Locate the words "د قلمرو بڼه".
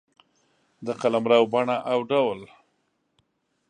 0.85-1.77